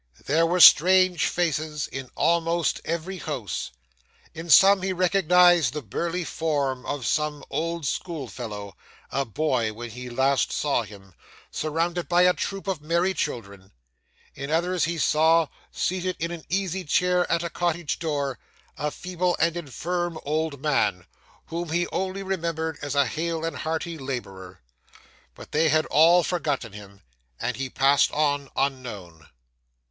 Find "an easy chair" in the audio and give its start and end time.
16.31-17.31